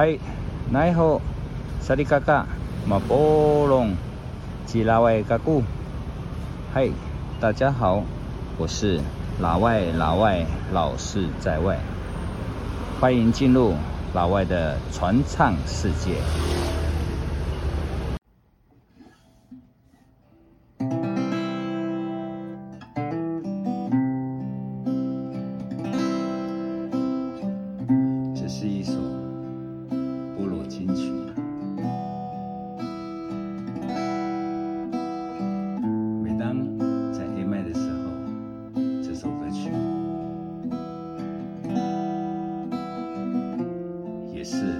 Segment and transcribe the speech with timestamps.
[0.00, 0.16] 嗨，
[0.70, 1.20] 奈何
[1.80, 2.46] 萨利嘎嘎
[2.86, 3.96] 马波隆
[4.64, 5.60] 吉拉外嘎古。
[6.72, 6.88] 嗨，
[7.40, 8.04] 大家好，
[8.58, 9.00] 我是
[9.40, 11.76] 老外老外老是在外，
[13.00, 13.74] 欢迎进入
[14.14, 16.12] 老外的传唱世界。
[44.38, 44.77] 也是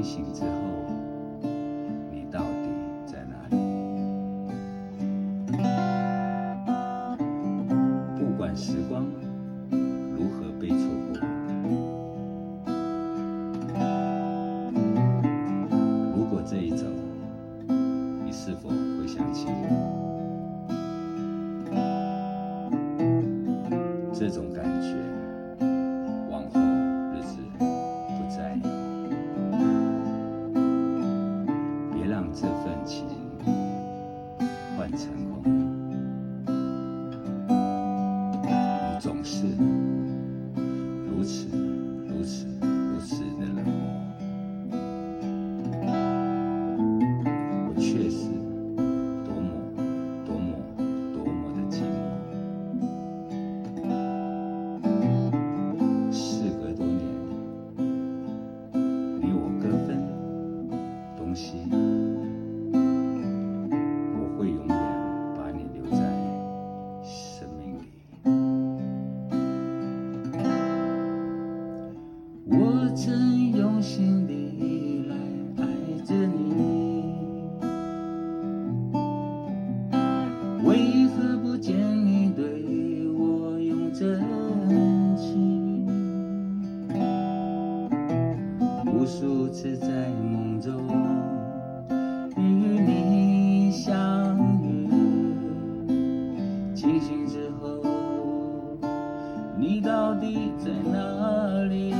[0.00, 0.48] 清醒之后，
[2.12, 2.68] 你到底
[3.04, 3.56] 在哪里？
[8.16, 9.04] 不管时光
[10.16, 11.18] 如何被错过。
[16.16, 16.86] 如果这一走，
[17.66, 19.48] 你是否会想起
[24.12, 24.97] 这种感觉？
[39.28, 39.77] 是
[73.00, 75.14] 曾用心地来
[75.56, 75.64] 爱
[76.04, 77.04] 着你，
[80.64, 82.42] 为何不见你对
[83.16, 84.20] 我用真
[85.16, 85.86] 情？
[88.84, 90.72] 无数次在梦中
[92.36, 94.90] 与你相遇，
[96.74, 97.80] 清醒之后，
[99.56, 101.94] 你到底在哪里？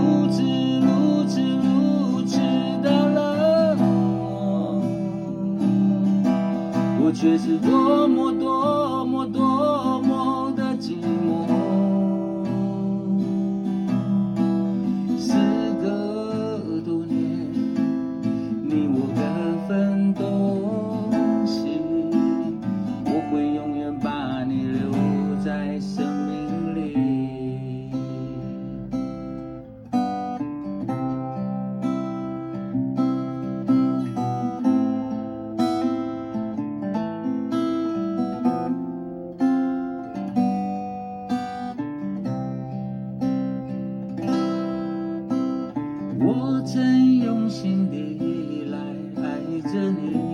[0.00, 2.38] 如此如此如此
[2.82, 4.82] 的冷漠，
[7.04, 8.59] 我却是多么多
[46.22, 48.76] 我曾用心的依赖，
[49.22, 50.29] 爱着你。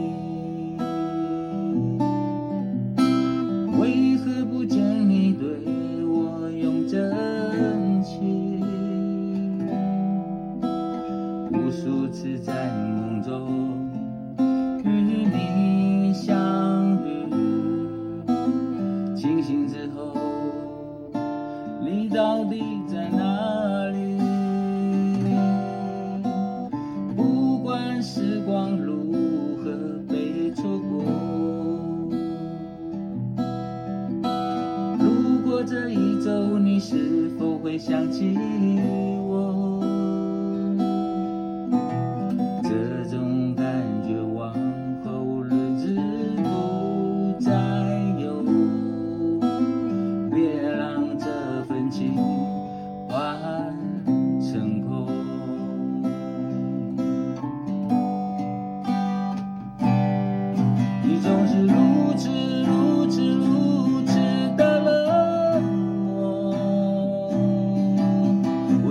[37.78, 38.55] 想起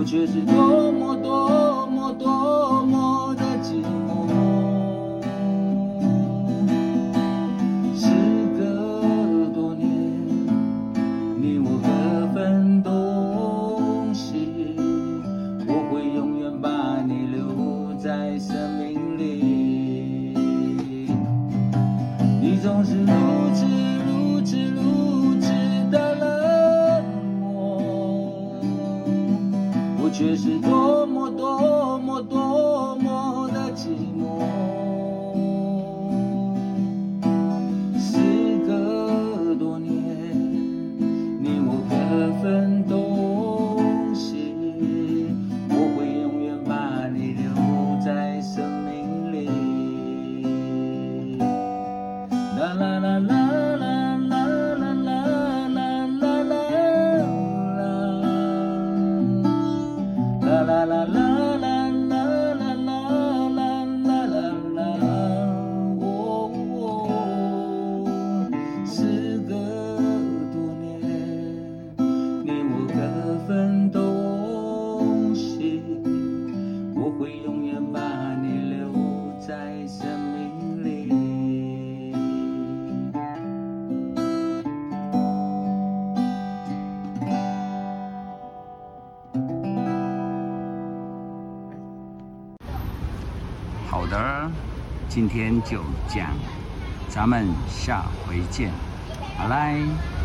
[0.06, 2.65] 却是多么多么多
[30.16, 34.15] 却是多么多么多么的寂寞
[93.96, 94.50] 好的，
[95.08, 96.28] 今天就这样，
[97.08, 98.70] 咱们下回见，
[99.38, 100.15] 拜拜。